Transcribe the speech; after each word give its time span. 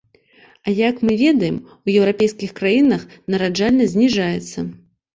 А 0.69 0.71
як 0.79 0.95
мы 1.09 1.17
ведаем, 1.25 1.59
у 1.85 1.95
еўрапейскіх 1.99 2.57
краінах 2.63 3.07
нараджальнасць 3.37 3.97
зніжаецца. 3.97 4.71